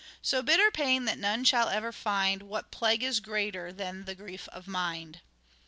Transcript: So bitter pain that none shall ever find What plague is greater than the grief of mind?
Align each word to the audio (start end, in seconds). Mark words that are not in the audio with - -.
So 0.23 0.41
bitter 0.41 0.71
pain 0.71 1.05
that 1.05 1.19
none 1.19 1.43
shall 1.43 1.69
ever 1.69 1.91
find 1.91 2.41
What 2.41 2.71
plague 2.71 3.03
is 3.03 3.19
greater 3.19 3.71
than 3.71 4.05
the 4.05 4.15
grief 4.15 4.47
of 4.47 4.67
mind? 4.67 5.21